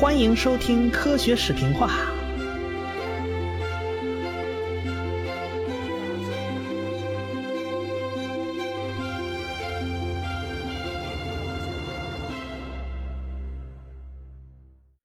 [0.00, 1.90] 欢迎收听科学视频话。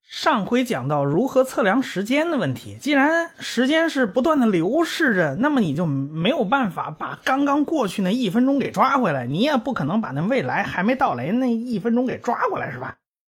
[0.08, 2.78] 上回讲到如何测量时间的问题。
[2.80, 12.96] 既然时间是不断的流逝着，那么你就没有办法把刚刚过去那一分钟给抓回来，你也不可能把那未来还没到来那一分钟给抓过来，是吧？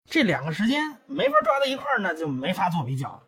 [0.08, 3.22] 这两个时间没法抓到一块儿那，就没法做比较。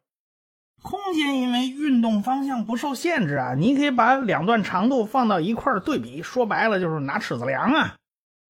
[0.81, 7.97] 空间因为运动方向不受限制啊，你可以把两段长度放到一块儿对比，说白了就是拿尺子量啊。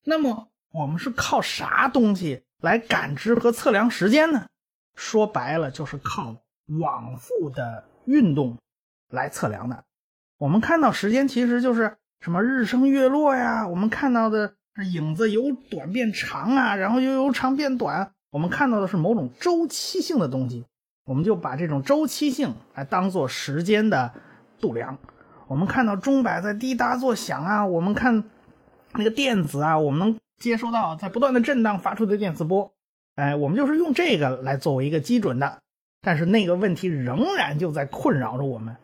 [0.04, 4.46] 那么我们是靠啥东西来感知和测量时间呢？
[4.94, 6.36] 说白了就是靠
[6.80, 8.58] 往复的运动
[9.08, 9.84] 来测量的。
[10.36, 14.54] 我们看到时间其实就是什么日升月落呀，我们看到的
[14.92, 18.12] 影子由短变长啊，然后又由长变短。
[18.30, 20.66] 我们看到的是某种周期性的东西，
[21.04, 24.12] 我们就把这种周期性来当做时间的
[24.60, 24.98] 度量。
[25.46, 28.24] 我们看到钟摆在滴答作响啊，我们看
[28.92, 32.70] 那个电子啊，我们能接收到在不断的震荡发出的电磁波，
[33.14, 35.58] 哎，我们就是用这个来作为一个基准的。
[36.02, 38.76] 但是那个问题仍然就在困扰着我们：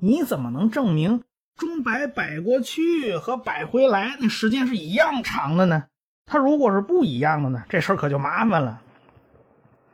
[0.00, 1.22] 你怎么能证明
[1.56, 5.84] 钟摆摆过去和摆回来那时间是一样长的呢？
[6.26, 8.80] 它如果是不一样的呢，这事儿可就麻烦了。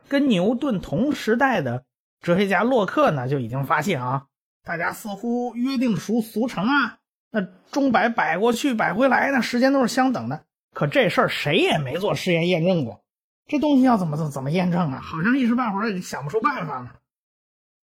[0.07, 1.83] 跟牛顿同时代的
[2.21, 4.25] 哲学家洛克呢，就已经发现啊，
[4.63, 6.97] 大家似乎约定俗俗成啊，
[7.31, 10.43] 那钟摆摆过去摆回来，那时间都是相等的。
[10.73, 13.03] 可这事儿谁也没做实验验证过，
[13.47, 14.99] 这东西要怎么怎怎么验证啊？
[15.01, 16.91] 好像一时半会儿也想不出办法嘛。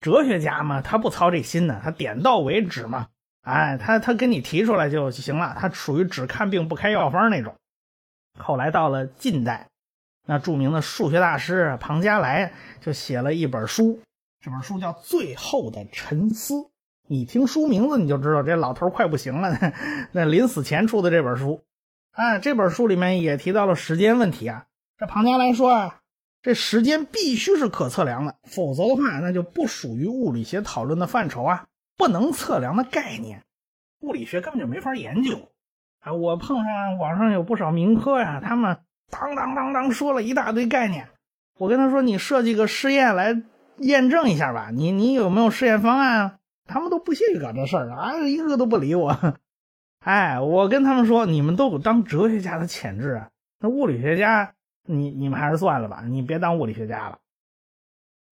[0.00, 3.08] 哲学家嘛，他不操这心呢，他点到为止嘛。
[3.42, 7.54] 哎，他他跟你提出来就行了，他属于只看病不开药方那种。
[8.38, 9.68] 后来到了近代，
[10.26, 14.00] 那著名的数学大师庞加莱就写了一本书，
[14.40, 16.54] 这本书叫《最后的沉思》。
[17.08, 19.56] 你听书名字你就知道这老头快不行了，
[20.12, 21.62] 那临死前出的这本书。
[22.12, 24.66] 啊，这本书里面也提到了时间问题啊。
[24.98, 26.00] 这庞加莱说啊，
[26.42, 33.44] 这时间必须是可测量的，否则的话那就不属于物理学讨论的范畴啊，不能测量的概念，
[34.00, 35.48] 物理学根本就没法研究。
[36.12, 38.78] 我碰上网上有不少民科呀，他们
[39.10, 41.08] 当当当当说了一大堆概念。
[41.58, 43.42] 我跟他说：“你设计个试验来
[43.78, 49.16] 验证一下吧，你你有没有试验方案？”他们都不屑于搞这事儿啊，一个都不理我。
[50.04, 53.28] 哎，我跟他们说：“你们都有当哲学家的潜质啊，
[53.60, 54.52] 那物理学家，
[54.84, 57.18] 你你们还是算了吧，你别当物理学家了。”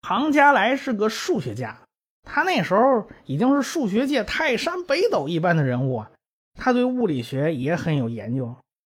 [0.03, 1.79] 庞加莱是个数学家，
[2.25, 6.11] 他那时候已经是数学界泰山北斗一般的人物啊。
[6.55, 8.57] 他对物理学也很有研究，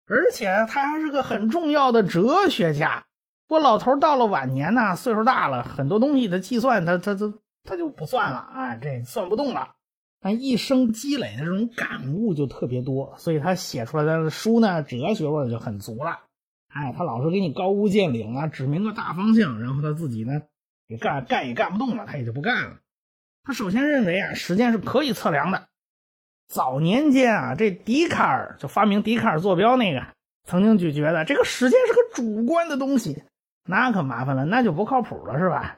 [0.07, 3.05] 而且他还是个很重要的哲学家。
[3.47, 7.33] 我老头到了晚年呢，岁数大了，很多东西的计算他他他
[7.63, 9.75] 他就不算了啊，这算不动了。
[10.19, 16.21] 但一生积累的这种感悟就特别多，所以他写出来的书呢，哲学味就很足了。
[16.67, 20.41] 哎，他老是给你高屋建瓴啊，指明个大方向，然后他自己呢
[20.87, 22.79] 也干干也干不动了，他也就不干了。
[23.43, 25.67] 他首先认为啊，时间是可以测量的。
[26.47, 30.05] 早年间啊，这笛卡尔就发明笛卡尔坐标那个，
[30.43, 33.23] 曾经就觉得这个时间是个主观的东西，
[33.65, 35.77] 那可麻烦了，那就不靠谱了，是吧？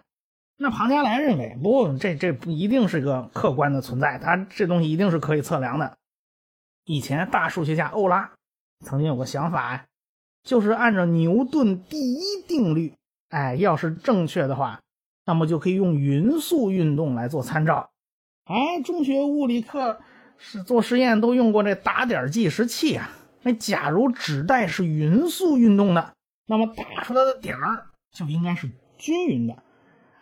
[0.58, 5.98] 那庞加莱认为不，这这不一定是个客观的存在，它这东西一定是可以测量的。
[6.84, 8.32] 以前大数学家欧拉
[8.86, 9.86] 曾经有个想法，
[10.44, 12.94] 就是按照牛顿第一定律，
[13.30, 14.82] 哎，要是正确的话，
[15.26, 17.90] 那么就可以用匀速运动来做参照。
[18.46, 20.00] 哎，中学物理课。
[20.38, 23.10] 是做实验都用过这打点计时器啊。
[23.44, 26.14] 那假如纸带是匀速运动的，
[26.48, 29.56] 那么打出来的点儿就应该是均匀的。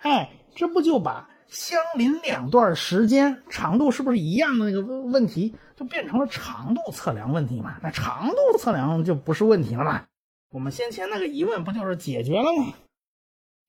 [0.01, 7.77] 哎，这不就把相邻两段时间长度是不是一样的那个问题，就变成了长度测量问题嘛？
[7.81, 10.03] 那长度测量就不是问题了嘛？
[10.51, 12.73] 我们先前那个疑问不就是解决了吗？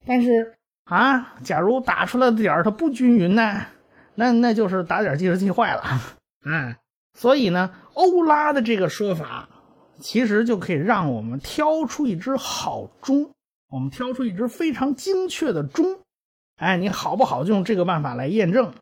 [0.05, 0.55] 但是
[0.85, 3.65] 啊，假如打出来的点儿它不均匀呢？
[4.15, 5.83] 那那就是打点计时器坏了。
[6.43, 6.77] 哎，
[7.13, 9.49] 所以呢，欧拉的这个说法，
[9.99, 13.31] 其实就可以让我们挑出一只好钟，
[13.69, 15.85] 我们挑出一只非常精确的钟。
[16.57, 18.73] 哎，你好不好就用这个办法来验证。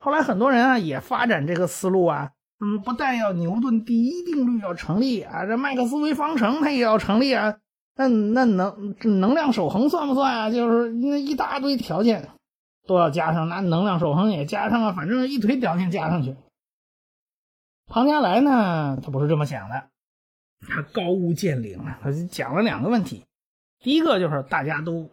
[0.00, 2.30] 后来很多人啊也发展这个思路啊，
[2.60, 7.56] 嗯，不但要牛顿第一定律要成立啊，这麦克斯韦方程它也要成立啊。
[7.96, 10.50] 那那能能量守恒算不算啊？
[10.50, 12.28] 就是那一大堆条件
[12.86, 16.36] 都要加上，那能量守恒也加上啊，反正一堆条件加上去。
[17.88, 19.84] 庞加莱呢，他不是这么想的，
[20.68, 23.24] 他高屋建瓴啊，他就讲了两个问题。
[23.80, 25.08] 第一个就是大家都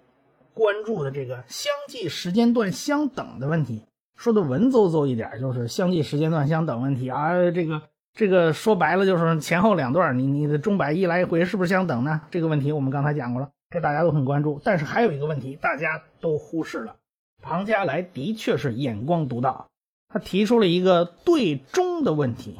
[0.53, 3.83] 关注的这个相继时间段相等的问题。
[4.17, 7.31] 说的文绉绉一点，就是相继时间段相等问题啊。
[7.51, 7.81] 这个
[8.13, 12.21] 这个说白了就是前后两段，你你的钟摆一来一回是不是相等呢？
[12.31, 14.59] 这个问题我们刚才讲过了，这大家都很关注。
[14.63, 16.95] 但是还有一个问题，大家都忽视了。
[17.41, 19.67] 庞加莱的确是眼光独到，
[20.07, 22.59] 他提出了一个对钟的问题。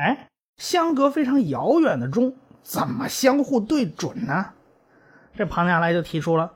[0.00, 4.54] 哎，相隔非常遥远的钟怎么相互对准呢？
[5.36, 6.54] 这庞加莱就提出了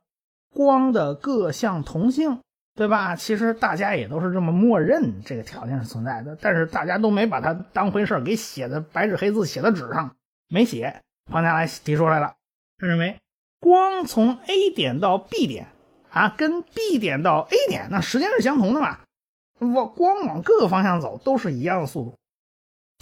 [0.54, 2.40] 光的各项同性，
[2.74, 3.14] 对吧？
[3.14, 10.16] 其实大家也都是这么默认这个条件是存在的，但是大家都没把它当回事儿给写的白纸黑字写在纸上，
[10.48, 11.02] 没写。
[11.30, 12.34] 庞加莱提出来了，
[12.78, 13.18] 他认为
[13.60, 15.66] 光从 A 点到 B 点。
[16.10, 19.00] 啊，跟 B 点到 A 点，那时间是相同的嘛？
[19.58, 22.14] 我光往各个方向走都是一样的速度。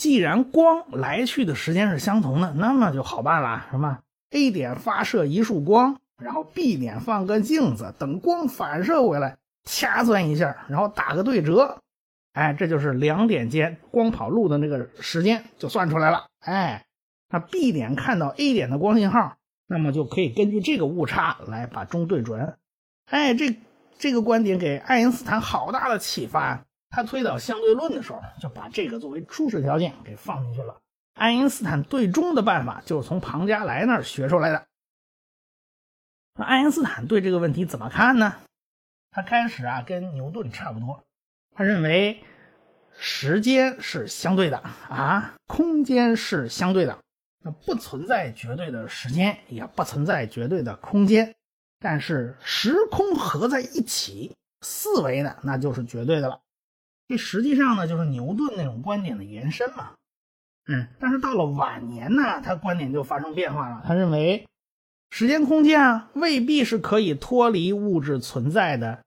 [0.03, 4.01] 既然光来去的时间是相同的，那么就好办了，什么
[4.31, 11.79] A 点发射一束光，然后 B 点放个镜子，等光反射回来，掐算一下，然后打个对折，
[12.33, 16.27] 哎，这就是两点间光跑路的那个时间就算出来了。
[16.41, 16.85] 哎，
[17.31, 19.37] 那 B 点看到 A 点的光信号，
[19.69, 22.57] 那么就可以根据这个误差来把钟对准。
[23.09, 23.57] 哎，这
[24.01, 26.65] 这个观点给爱因斯坦好大的启发。
[26.93, 30.77] 他推导相对论的时候，就把这个作为初始条件给放进去了。
[31.15, 34.67] 爱因斯坦对钟的办法就是从庞加莱那儿学出来的。
[36.35, 38.37] 那爱因斯坦对这个问题怎么看呢？
[39.11, 41.03] 他开始啊，跟牛顿差不多，
[41.55, 42.23] 他认为
[42.99, 44.59] 时间是相对的
[44.89, 46.99] 啊，空间是相对的，
[47.43, 51.35] 那不存在绝对的时间，也不存在绝对的空间。
[51.79, 56.41] 但是时空合在一起，四维呢那就是绝对的了。
[57.09, 59.93] 这实际上呢，就是牛顿那种观点的延伸嘛。
[60.69, 63.83] 嗯，但是到了晚年呢，他观点就发生变化了。
[63.87, 64.47] 他认为，
[65.11, 69.03] 时间空间啊，未必是可以脱离物质存在的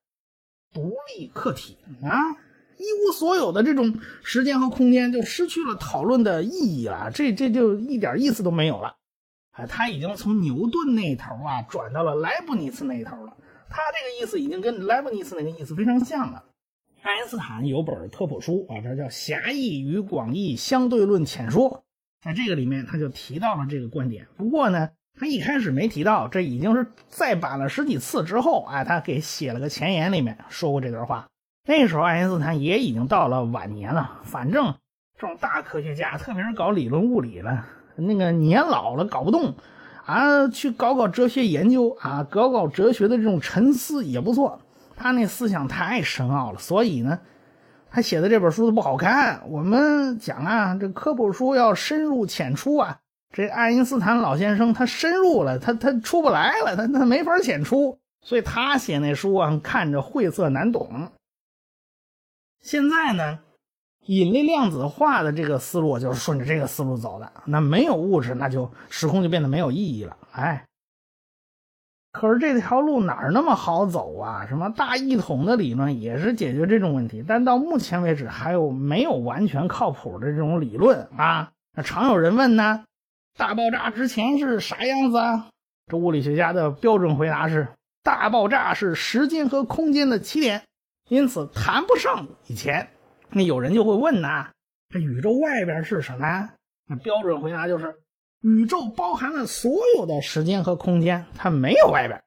[0.73, 2.37] 独立客体啊。
[2.77, 7.09] 一无所有的这种时间和空间，就失去了讨论的意义了。
[7.09, 8.97] 这这就一点意思都没有了。
[9.51, 13.37] 哎，他已经从牛顿那头啊转到了莱布尼茨那头了。
[13.69, 16.43] 他这个意思已经跟莱布尼茨那个意思非常像了。
[17.05, 21.69] 爱因斯坦有本科普书啊，这叫《狭义与广义相对论浅说》。
[22.23, 24.25] 在这个里面，他就提到了这个观点。
[24.35, 31.27] 不过呢，他一开始没提到，这已经是再版了十几次之后，哎，他给写了个前言，里面说过这段话。
[31.67, 34.21] 那时候爱因斯坦也已经到了晚年了。
[34.23, 34.73] 反正
[35.19, 37.63] 这种大科学家，特别是搞理论物理的。
[37.97, 39.53] 那个年老了搞不动，
[40.07, 44.59] 啊，去搞搞哲学研究啊，搞搞哲学的这种沉思也不错。
[44.95, 47.19] 他那思想太深奥了，所以呢，
[47.89, 49.41] 他写的这本书都不好看。
[49.47, 52.99] 我们讲啊，这科普书要深入浅出啊。
[53.33, 61.11] 这爱因斯坦老先生他深入了，他他出不来了，他他没法浅出，所以他写那书啊，看着晦涩难懂。
[62.61, 63.39] 现在呢？
[64.07, 67.31] 引力量子化的这个思路就是顺着这个思路走的。
[67.45, 70.15] 那没有物质，那就时空就变得没有意义了。
[70.31, 70.63] 哎，
[72.15, 74.45] 可是这条路哪儿那么好走啊？
[74.47, 81.51] 什么大一统的理论也是解决这种问题，但到目前为止还有没有完全靠谱的这种理论啊？
[81.75, 82.85] 那常有人问呢，
[83.37, 85.47] 大爆炸之前是啥样子啊？
[85.87, 87.67] 这物理学家的标准回答是：
[88.01, 90.61] 大爆炸是时间和空间的起点，
[91.09, 92.87] 因此谈不上以前。
[93.31, 94.51] 那有人就会问呐，
[94.87, 96.49] 这宇宙外边是什么？
[96.87, 97.93] 那标准回答就是，
[98.45, 102.21] 宇宙包含了所有的时间和空间，它没有外边。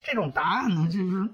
[0.00, 1.28] 这种答案呢，就是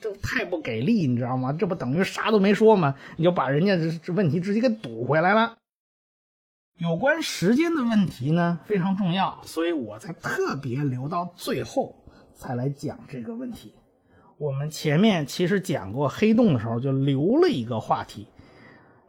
[0.00, 1.52] 这太不给力，你知道吗？
[1.52, 2.96] 这不等于啥都没说吗？
[3.16, 5.56] 你就把人家这这问题直接给堵回来了。
[6.78, 11.94] 有关时间的问题呢，非常重要，所以我才特别留到最后
[12.34, 13.72] 才来讲这个问题。
[14.38, 18.26] 我们前面其实讲过黑洞的时候，就留了一个话题。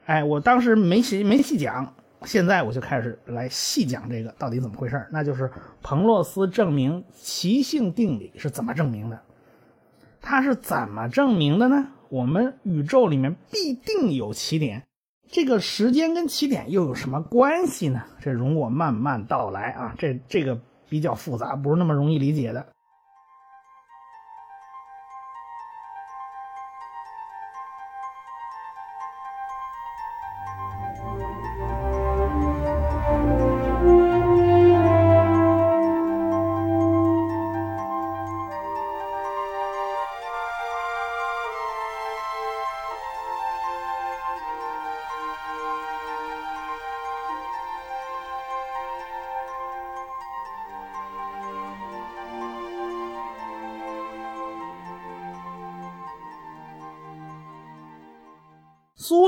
[0.06, 5.52] 哎，我当时没细没细讲，现在我就开始来细讲这个到底怎么回事那就是
[5.82, 9.20] 彭洛斯证明奇性定理是怎么证明的？
[10.22, 11.88] 他是怎么证明的呢？
[12.10, 14.84] 我们宇宙里面必定有起点，
[15.30, 18.02] 这个时间跟起点又有什么关系呢？
[18.22, 22.66] 这容我慢慢道来啊，这这个比较复杂，不是那么容易理解的。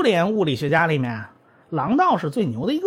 [0.06, 1.22] 联物理学家里面，
[1.68, 2.86] 郎道是最牛的一个。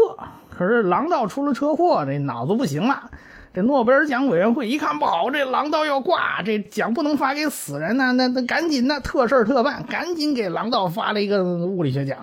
[0.49, 3.11] 可是郎道出了车祸，这脑子不行了。
[3.53, 12.17] 这诺贝尔奖委员会一看不好，这郎道要挂，这奖不能发给死人呐，那那赶紧的特事特办，赶紧给郎道发了一个物理学奖。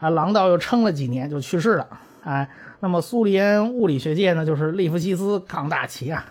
[0.00, 1.86] 啊，郎道又撑了几年就去世了。
[2.24, 2.48] 哎，
[2.80, 6.24] 那么苏联物理学界呢，就是利夫西斯扛大旗啊。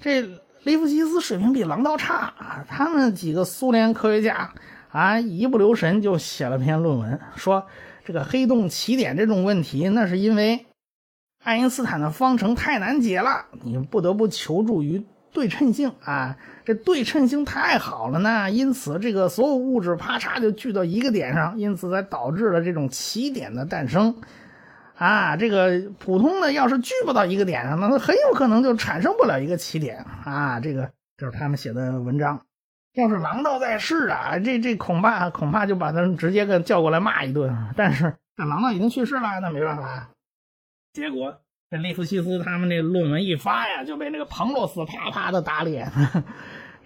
[0.00, 0.22] 这
[0.64, 4.50] 利夫西斯水平比郎道差啊，他们几个苏联科学家
[4.90, 7.66] 啊，一不留神就写了篇论文，说
[8.04, 10.66] 这个黑洞起点这种问题，那是因为
[11.44, 16.36] 爱因斯坦的方程太难解了，你不得不求助于对称性啊。
[16.64, 24.14] 这对称性太好了呢，因此这个所有物质啪嚓就聚到一个点上，因此才导致了这种起点的诞生。
[24.96, 30.58] 啊，这个普通的要是聚不到一个点上，那很有可能就产生不了一个起点啊。
[30.60, 32.40] 这个就是他们写的文章。
[32.94, 37.56] 要是郎道在世啊，这这恐怕恐怕就把他们直接给叫过来骂一顿。
[37.76, 40.08] 但是这郎道已经去世了，那没办法。
[40.92, 41.40] 结果
[41.70, 45.92] 这利斯西斯他们这论文一发呀，就被那个彭罗斯啪啪的打脸。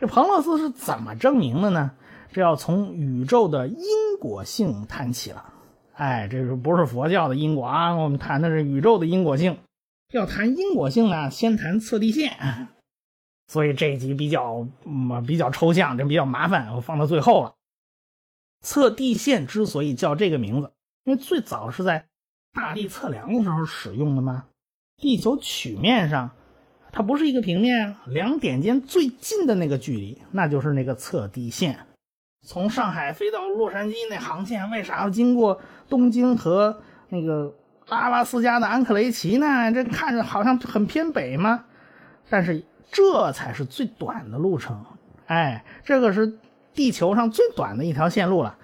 [0.00, 1.92] 这彭罗斯是怎么证明的呢？
[2.32, 3.84] 这要从宇宙的因
[4.20, 5.52] 果性谈起了。
[5.94, 7.94] 哎，这是不是佛教的因果啊？
[7.94, 9.58] 我们谈的是宇宙的因果性。
[10.12, 12.32] 要谈因果性呢，先谈测地线。
[13.48, 17.54] 所以这一集比较嗯比较抽象，这比较麻烦，我放到最后了。
[18.62, 20.72] 测地线之所以叫这个名字，
[21.04, 22.06] 因为最早是在
[22.52, 24.44] 大地测量的时候使用的嘛。
[24.96, 26.30] 地球曲面上，
[26.92, 31.86] 它不是一个平面，两点间最近的那个距离，那就是那个测地线。
[32.46, 37.52] 从上海飞到洛杉矶那航线，为啥要经过东京和那个
[37.88, 39.72] 阿拉斯加的安克雷奇呢？
[39.72, 41.64] 这看着好像很偏北吗？
[42.28, 44.84] 但是这才是最短的路程。
[45.26, 46.38] 哎，这个是
[46.74, 48.58] 地球上最短的一条线路了。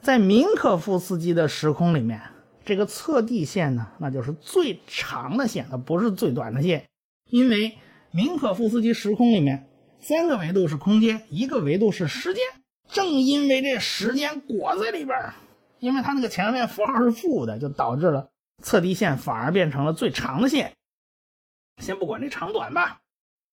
[0.00, 2.20] 在明可夫斯基的时空里面，
[2.64, 6.86] 这个测地线呢，那就是最长的线，它不是最短的线。
[7.30, 7.76] 因为
[8.10, 9.68] 明可夫斯基时空里面，
[10.00, 12.42] 三个维度是空间，一个维度是时间。
[12.88, 15.18] 正因为这时间裹在里边，
[15.78, 18.30] 因为它那个前面符号是负的，就导致了
[18.62, 20.72] 测地线反而变成了最长的线。
[21.82, 23.00] 先不管这长短吧，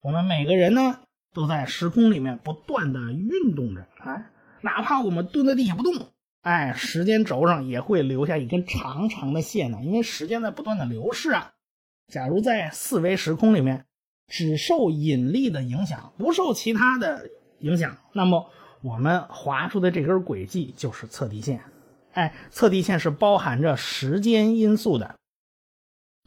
[0.06, 1.00] 我们每个人呢
[1.34, 4.30] 都在时空里面不断的运动着，哎，
[4.62, 5.96] 哪怕我们蹲在地下不动，
[6.44, 11.54] 哎，时间轴上也会留下一根长长的线呢，因为时间在不断的流逝啊。
[12.14, 13.86] 假如在四维时空里面
[14.28, 17.28] 只受引力的影响，不受其他的
[17.62, 18.48] 影响，那么。
[18.82, 21.60] 我们划出的这根轨迹就是测地线，
[22.14, 25.16] 哎，测地线是包含着时间因素的。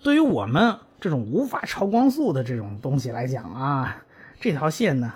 [0.03, 4.05] 对于我们这种无法超光速的这种东西来讲啊，
[4.41, 5.13] 这条线呢，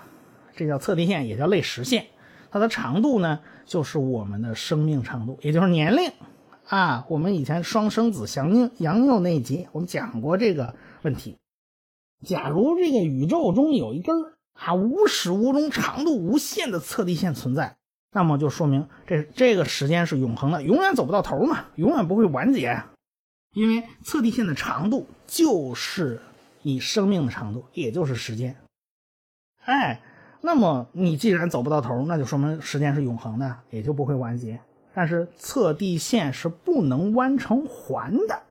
[0.55, 2.07] 这叫测地线，也叫类时线。
[2.51, 6.11] 它的长度呢，就是我们的生命长度，也就是年龄
[6.67, 7.05] 啊。
[7.09, 11.37] 我们以前双生子祥杨佑那一集，我们讲过这个问题。
[12.25, 14.15] 假如这个宇宙中有一根
[14.53, 17.75] 啊，无始无终、长度无限的测地线存在，
[18.11, 22.83] 那么就说明这这个时间是永恒的，永远走不到头嘛，永远不会完结。
[23.53, 26.21] 因为测地线的长度就是
[26.61, 28.55] 你生命的长度，也就是时间。
[29.65, 30.01] 哎，
[30.41, 34.59] 那么你既然走不到头，那就说明时间是永恒的，也就不会完结。
[34.93, 38.43] 但是测地线是不能弯成环的，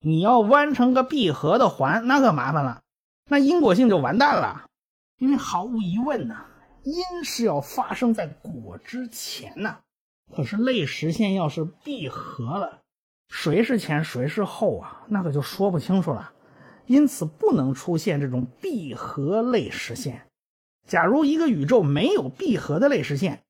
[0.00, 2.80] 你要弯成个闭合的环，那可麻烦了，
[3.28, 4.66] 那因果性就完蛋了。
[5.18, 6.46] 因为毫无疑问呢，
[6.82, 9.78] 因是要发生在果之前呢。
[10.34, 12.80] 可是类实线要是闭合了，
[13.30, 15.02] 谁是前谁是后啊？
[15.08, 16.32] 那可就说不清楚了。
[16.86, 20.26] 因此不能出现这种闭合类实线。
[20.86, 23.42] 假如一个宇宙没有闭合的类实线，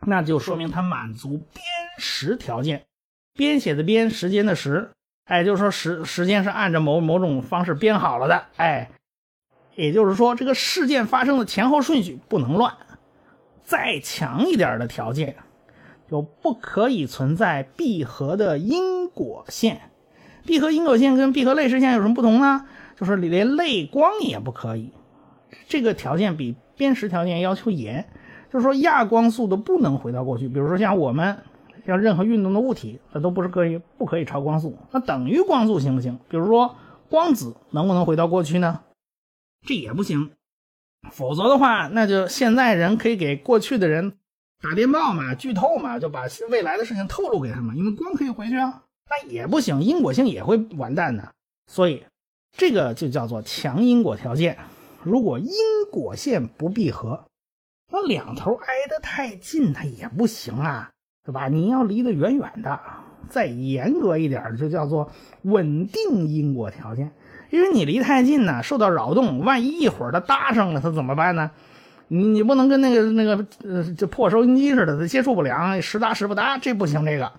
[0.00, 1.64] 那就说明它满足编
[1.96, 2.84] 时条件。
[3.34, 4.90] 编写的编，时间的时，
[5.26, 8.90] 哎，就是说时时间是按照某某种方式编好了的，哎。
[9.76, 12.74] 也就是说，这个事件发生的前后顺序不能乱。
[13.62, 15.36] 再强一点的条件，
[16.10, 19.90] 就不可以存在闭合的因果线。
[20.44, 22.66] 闭合因果线跟闭合类时线有什么不同呢？
[22.96, 24.92] 就是连类光也不可以。
[25.68, 28.06] 这个条件比编时条件要求严。
[28.48, 30.48] 就是说，亚光速都不能回到过去。
[30.48, 31.36] 比如说，像我们，
[31.84, 34.78] 像任何运动的物体，它都不是可以不可以超光速。
[34.92, 36.18] 那等于光速行不行？
[36.30, 36.76] 比如说，
[37.10, 38.80] 光子能不能回到过去呢？
[39.66, 40.30] 这也不行，
[41.10, 44.14] 否则的话，那就现在人可以给过去的人
[44.62, 48.82] 打电报嘛，剧透嘛，就把未来的事情透露给他们，因为光可以回去啊。
[49.08, 51.32] 那也不行，因果性也会完蛋的。
[51.70, 52.04] 所以
[52.56, 54.58] 这个就叫做强因果条件。
[55.02, 55.50] 如果因
[55.92, 57.26] 果线不闭合，
[57.92, 60.90] 那两头挨得太近，它也不行啊。
[61.24, 61.48] 对吧？
[61.48, 62.80] 你要离得远远的，
[63.28, 65.10] 再严格一点，就叫做
[65.42, 67.10] 稳定因果条件。
[67.50, 71.50] 因为你离太近呢，受到扰动，万一一会儿它搭上了，它怎么办呢？
[72.08, 77.04] 你你不能跟那个那个呃，就破收音机似的，它接触不良，时搭时不搭，这不行。
[77.04, 77.32] 这个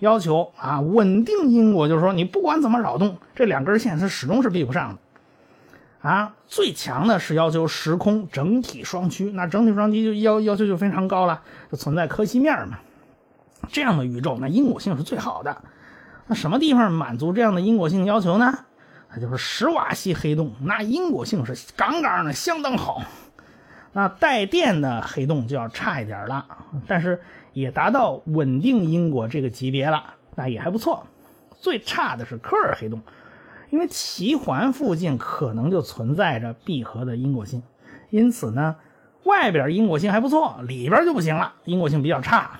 [0.00, 4.98] 要求啊，稳定因果就是说，你不管怎么扰动，这两根线是始终是闭不上的。
[6.08, 11.40] 啊，最强的是要求时空整体双曲，那整体双曲就要要求就非常高了，
[11.72, 12.78] 就存在柯西面嘛。
[13.68, 15.56] 这样的宇宙，那因果性是最好的。
[16.26, 18.52] 那什么地方满足这样的因果性要求呢？
[19.10, 23.02] 那就是史瓦西黑洞，那因果性是杠杠的，相当好。
[23.96, 26.44] 那带电的黑洞就要差一点了，
[26.86, 27.20] 但是
[27.52, 31.06] 也达到稳定因果这个级别了，那也还不错。
[31.60, 33.00] 最差的是科尔黑洞，
[33.70, 37.62] 因为奇环附近可能就存在着闭合的因果性，
[38.10, 38.74] 因此呢，
[39.22, 42.58] 外边因果性还不错，里边就不行了，因果性比较差。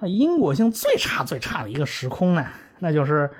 [0.00, 2.44] 那因果性最差最差的一个时空呢，
[2.80, 3.30] 那就是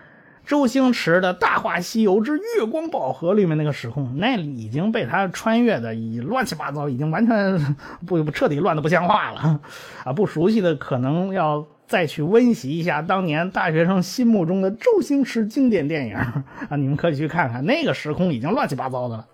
[0.49, 7.77] 周星驰的大话西游之月光宝盒里面那个时空，那已经被他穿越的已乱七八糟，已经完全
[8.07, 9.61] 不不彻底乱的不像话了
[10.05, 10.13] 啊！
[10.15, 16.45] 不熟悉的可能要再去温习一下当年大学生心目中的周星驰经典电影啊！
[16.79, 19.29] 你们可以去看看，那个时空已经乱七八糟的了，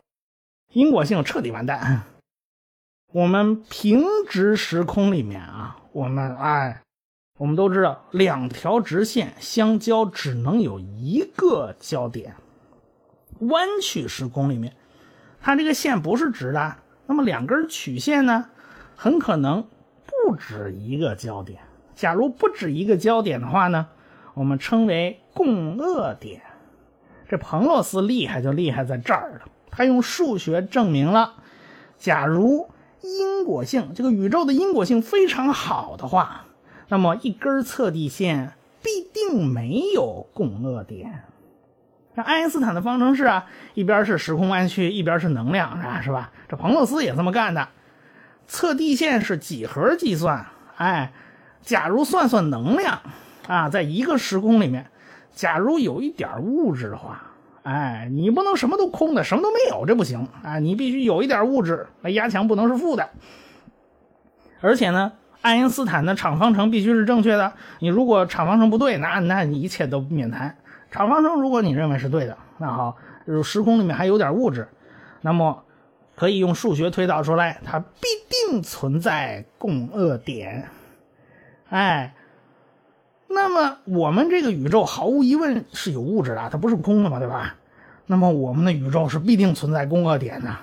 [0.72, 2.02] 因果性彻底完蛋。
[3.14, 6.80] 我们平直时空里面啊，我们哎。
[7.36, 12.36] 我们都知道，两条直线相交只能有一个交点。
[13.40, 14.72] 弯曲时空里面，
[15.40, 16.76] 它这个线不是直的，
[17.06, 18.50] 那么两根曲线呢，
[18.94, 19.66] 很可能
[20.06, 21.58] 不止一个交点。
[21.96, 23.88] 假如不止一个交点的话呢，
[24.34, 26.40] 我们称为共轭点。
[27.28, 31.34] 这彭洛斯厉害就厉害在这儿了，他用数学证明了，
[31.98, 36.43] 假如因果性这个宇宙的因果性非常好的话。
[36.88, 41.24] 那么一根测地线必定没有共轭点。
[42.14, 46.30] 那爱因斯坦的方程式啊，一边是时空弯曲，一边是能量，啊，是吧？
[46.48, 47.68] 这彭洛斯也这么干的。
[48.46, 51.12] 测地线是几何计算，哎，
[51.62, 53.00] 假如算算能量
[53.48, 54.86] 啊，在一个时空里面，
[55.32, 57.32] 假如有一点物质的话，
[57.64, 63.08] 哎，你不能什么都空的，什么都没有，这不行啊，你必须有一点物质，那压强不能是负的，
[64.60, 65.10] 而且呢。
[65.44, 67.52] 爱因斯坦的场方程必须是正确的。
[67.80, 70.56] 你如果场方程不对，那那你一切都免谈。
[70.90, 74.66] 场方程如果你认为是对的，那好，就是时空里面还有点物质，
[75.20, 75.62] 那么
[76.16, 78.06] 可以用数学推导出来，它必
[78.48, 80.66] 定存在共轭点。
[81.68, 82.14] 哎，
[83.28, 87.54] 那么我们这个宇宙毫无疑问是有物质的，它不是空的嘛，对吧？
[88.06, 90.56] 那么我们的宇宙是必定存在共轭点的。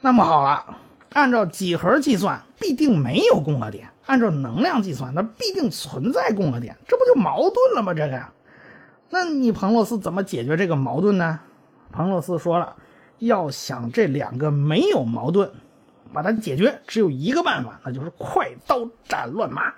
[0.00, 0.76] 那么好了。
[1.12, 7.92] 按照几何计算，必定没有共轭点；按照能量计算，那必定存在共轭点，这不就矛盾了吗？
[7.92, 8.22] 这个，
[9.10, 11.40] 那你彭洛斯怎么解决这个矛盾呢？
[11.90, 12.76] 彭洛斯说了，
[13.18, 15.50] 要想这两个没有矛盾，
[16.12, 19.74] 把它解决，只有一个办法，那就是快刀斩乱麻。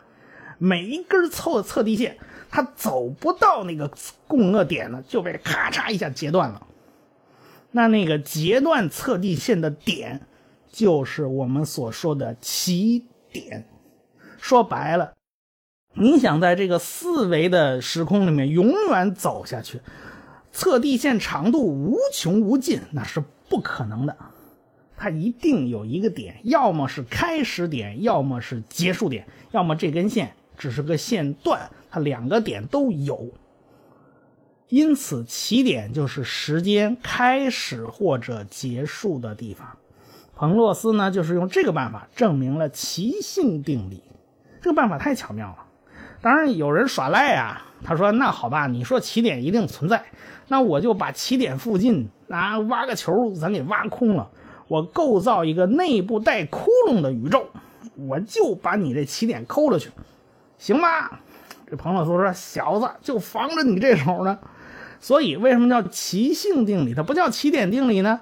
[0.59, 2.19] 每一根测测地线，
[2.51, 3.91] 它走不到那个
[4.29, 6.67] 共轭点呢，就被咔嚓一下截断了。
[7.71, 10.27] 那那个截断测地线的点。
[10.73, 13.69] 就是我们所说的起点。
[14.41, 15.13] 说白了，
[15.95, 19.81] 你想在这个四维的时空里面永远走下去，
[20.51, 24.17] 测地线长度无穷无尽，那是不可能的。
[24.97, 33.31] 它一定有一个点，要么是开始点，要么是结束点，要么这根线只是个线段，它两个点都有。
[34.69, 39.77] 因此，起点就是时间开始或者结束的地方。
[40.35, 44.03] 彭洛斯呢，就是用这个办法证明了奇性定理。
[44.61, 45.57] 这个办法太巧妙了。
[46.21, 50.05] 当然有人耍赖啊，他说：“那好吧，你说起点一定存在，
[50.49, 54.31] 那我就把起点附近啊挖个球，咱给挖空了，
[54.69, 57.49] 我构造一个内部带窟窿的宇宙，
[57.97, 59.91] 我就把你这起点抠了去，
[60.59, 61.21] 行吧？”
[61.69, 64.39] 这彭洛斯说：“小子，就防着你这手呢。”
[65.01, 66.95] 所以为什么叫奇性定理？
[66.95, 68.21] 它不叫起点定理呢？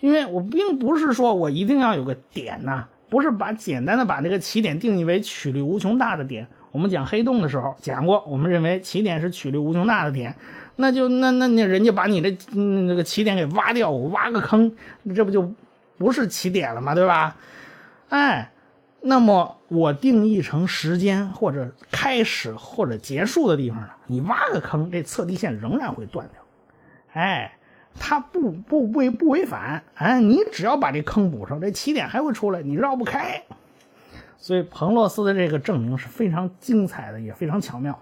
[0.00, 6.46] 因为我并不是说我一定要有个点呐，不是把简单的把这个起点定义为曲率无穷大的点。
[6.72, 10.34] 我们讲黑洞的时候讲过，我们认为起点是曲率无穷大的点，
[10.76, 14.72] 那就那那那人家把你的那个起点给挖掉，我挖个坑，
[15.14, 15.52] 这不就
[15.98, 16.94] 不是起点了吗？
[16.94, 17.36] 对吧？
[18.08, 18.52] 哎，
[19.02, 23.88] 那么我定义成时间或者开始或者结束的地方呢？
[24.06, 26.40] 你挖个坑，这测地线仍然会断掉。
[27.12, 27.52] 哎。
[28.00, 33.44] 它不不不不违反，哎，你只要把这坑补上，这起点还会出来，你绕不开。
[34.38, 37.96] 所以彭洛斯的这个证明是非常精彩的，也非常巧妙。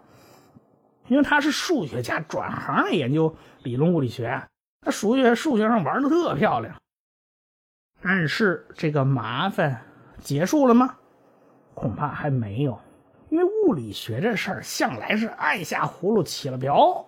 [1.09, 3.35] 因为他是数学家，转行研究
[3.65, 4.41] 理论物理学，
[4.83, 6.77] 他数学数学上玩的特漂亮。
[8.01, 9.83] 但是这个麻烦
[10.21, 10.95] 结束了吗？
[11.75, 12.79] 恐怕还没有，
[13.31, 17.08] 因为物理学这事儿向来是按下葫芦起了瓢。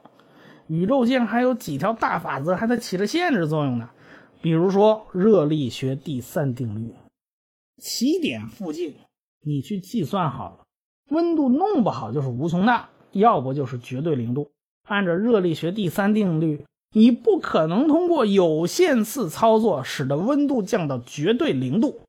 [0.70, 3.90] 宇宙间还有几条大法则还在起着限制作用呢，
[4.40, 6.94] 比如说热力学第三定律，
[7.78, 8.94] 起点附近
[9.42, 10.58] 你去计算好了，
[11.08, 14.52] 温度弄不好就是无穷大，要不就是绝对零度。
[14.86, 22.02] 按照热力学第三定律，你不可能通过有限次操作使得温度降到绝对零度。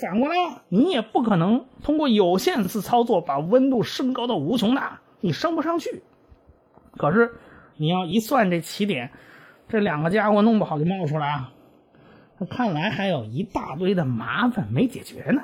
[0.00, 6.04] 反过来，你也不可能通过有限次操作把温度升高到无穷大，你升不上去。
[6.96, 7.34] 可是。
[7.76, 9.10] 你要一算这起点，
[9.68, 11.52] 这两个家伙弄不好就冒出来啊！
[12.50, 15.42] 看来还有一大堆的麻烦没解决呢。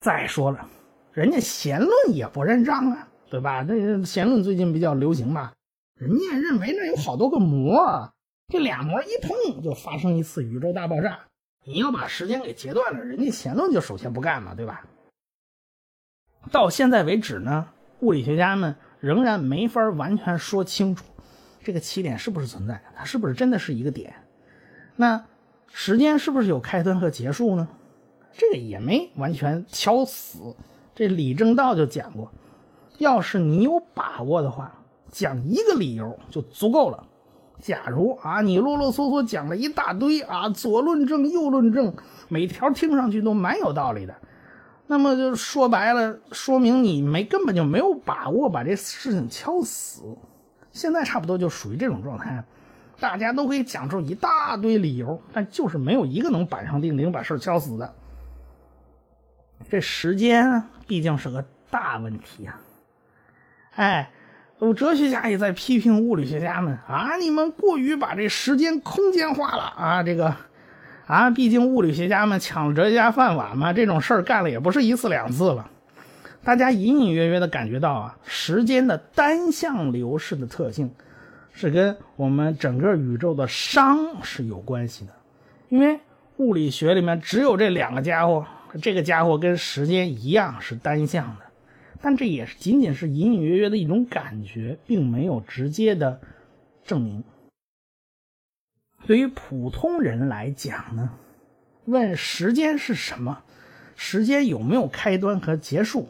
[0.00, 0.68] 再说了，
[1.12, 3.62] 人家弦论也不认账啊，对吧？
[3.62, 5.52] 这弦论最近比较流行吧？
[5.94, 8.10] 人家认为那有好多个膜，
[8.48, 11.20] 这俩膜一碰就发生一次宇宙大爆炸。
[11.66, 14.82] 你要把时间给截断了，人家弦论就首先不干嘛，对吧？
[16.50, 17.68] 到现在为止呢，
[18.00, 18.76] 物理学家们。
[19.00, 21.04] 仍然没法完全说清楚，
[21.64, 22.80] 这个起点是不是存在？
[22.94, 24.14] 它是不是真的是一个点？
[24.96, 25.24] 那
[25.72, 27.66] 时间是不是有开端和结束呢？
[28.32, 30.54] 这个也没完全敲死。
[30.94, 32.30] 这李政道就讲过，
[32.98, 34.72] 要是你有把握的话，
[35.10, 37.06] 讲一个理由就足够了。
[37.58, 41.94] 假如啊，你啰啰嗦嗦讲了一大堆啊，左论证右论证，
[42.28, 44.14] 每条听上去都蛮有道理的。
[44.90, 50.02] 那么就说白了，说明你没根本就没有把握把这事情敲死。
[50.72, 52.42] 现在差不多就属于这种状态，
[52.98, 57.94] 大家都可以讲出一大堆理由，但就是没有一个能板上钉钉把事敲死的。
[59.70, 62.60] 这时间毕竟是个大问题啊！
[63.76, 64.10] 哎，
[64.58, 70.34] 有哲学家也在批评物理学家们啊，你们过于把这时间空间化了啊，这个。
[71.10, 75.68] 啊，毕竟物理学家们抢了哲学家饭碗嘛，这种事儿干了也不是一次两次了。
[76.44, 80.88] 大家隐隐约约的感觉到啊，时间的单向流逝的特性，
[81.52, 85.10] 是跟我们整个宇宙的熵是有关系的。
[85.68, 85.98] 因为
[86.36, 88.46] 物理学里面只有这两个家伙，
[88.80, 91.44] 这个家伙跟时间一样是单向的，
[92.00, 96.20] 但这也是仅仅是隐隐约约的一种感觉，并没有直接的
[96.84, 97.24] 证明。
[99.06, 101.10] 对于普通人来讲呢，
[101.86, 103.42] 问时间是什么，
[103.96, 106.08] 时间有没有开端和结束，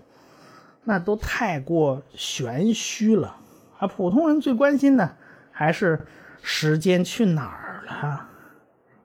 [0.84, 3.36] 那都太过玄虚了。
[3.78, 5.16] 啊，普通人最关心的
[5.50, 6.06] 还是
[6.42, 8.28] 时间去哪儿了。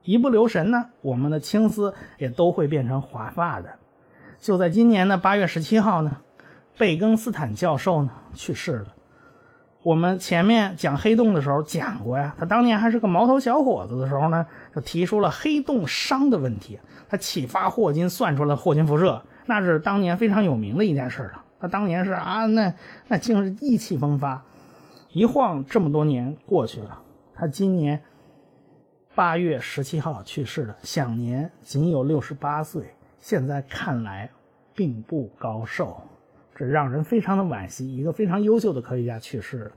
[0.04, 3.70] 一不留神呢，我们的青丝也都会变成华发的。
[4.40, 6.18] 就在今年的八月十七号呢，
[6.78, 8.95] 贝更斯坦教授呢去世了。
[9.86, 14.44] 我们前面讲黑洞的时候讲过呀，他当年还是个毛头小伙子的时候呢，
[14.74, 16.80] 就提出了黑洞熵的问题。
[17.08, 21.44] 他启发霍金算出了霍金辐射，那是当年非常有名的一件事了。
[21.60, 22.74] 他当年是啊，那
[23.08, 24.44] 那竟是意气风发。
[25.12, 27.04] 一晃这么多年过去了，
[27.36, 28.02] 他今年
[29.14, 32.96] 八月十七号去世了，享年仅有六十八岁。
[33.20, 34.32] 现在看来
[34.74, 36.02] 并不高寿。
[36.56, 39.72] 这让人非常的惋惜，一个非常优秀的科学家去世了。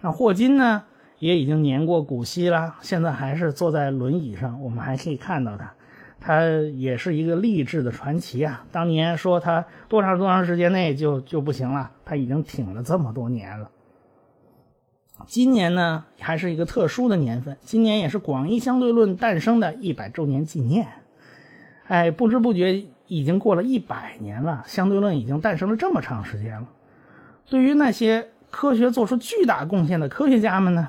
[0.00, 0.84] 那霍金呢，
[1.18, 5.72] 也已经年过古稀了，现在还是坐在轮椅上，我们还可以看到他。
[6.18, 8.64] 他也是一个励志的传奇啊！
[8.70, 13.68] 当年说他多长多长时间内就就不行了，他已经挺了这么多年了。
[15.26, 20.86] 今年呢，还是一个特殊的年份，今年也是广义相对论诞生的一百周年纪念。
[21.88, 22.84] 哎，不知不觉。
[23.14, 26.66] 已经过了一百年了，相对论已经诞生了这么长时间了。
[27.50, 30.88] 对于那些科学做出巨大贡献的科学家们呢，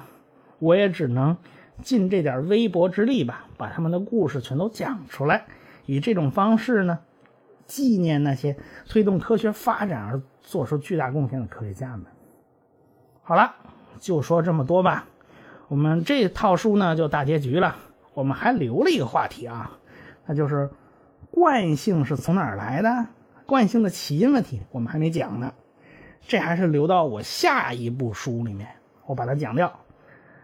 [0.60, 1.36] 我也只能
[1.82, 5.46] 尽这点微薄之力吧，把他们的故事全都讲出来，
[5.86, 7.00] 以这种方式呢，
[7.66, 8.56] 纪念那些
[8.88, 12.06] 推动科学发展而做出巨大贡献的科学家们。
[13.22, 13.54] 好了，
[14.00, 15.06] 就说这么多吧。
[15.68, 17.76] 我们这套书呢就大结局了，
[18.14, 19.78] 我们还留了一个话题啊，
[20.26, 20.70] 那就是。
[21.34, 23.08] 惯性是从哪儿来的？
[23.48, 25.52] 惯性的起因问题我们还没讲呢，
[26.22, 28.68] 这还是留到我下一部书里面，
[29.08, 29.80] 我把它讲掉。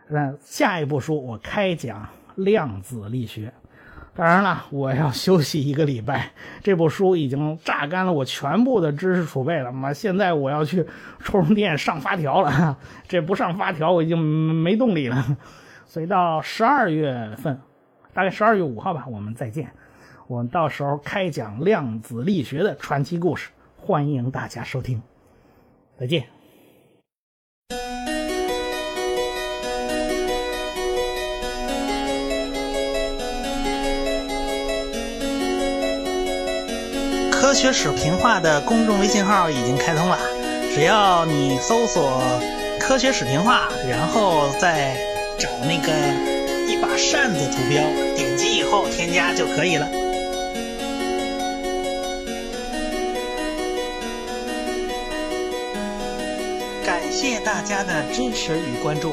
[0.08, 3.54] 那下一部书我开讲量子力学。
[4.15, 6.32] 当然了，我要休息一个礼拜。
[6.62, 10.86] 这部书已经榨干了我全部的知识储备了嘛，现在我要去
[11.19, 12.78] 充充电上发条了。
[13.08, 15.38] 这不上发条我已经没动力了。
[15.86, 17.62] 所以到十二月份，
[18.12, 19.71] 大概十二月五号吧，我们再见。
[20.29, 23.49] 我们到时候开讲量子力学的传奇故事，
[23.81, 25.01] 欢迎大家收听。
[25.99, 26.25] 再见。
[37.31, 40.19] 科学史评话的公众微信号已经开通了，
[40.75, 42.21] 只要你搜索
[42.79, 44.95] “科学史评话”，然后再
[45.39, 45.91] 找那个
[46.71, 47.81] 一把扇子图标，
[48.15, 49.89] 点击以后添加就可以了。
[57.21, 59.12] 谢大家的支持与关注。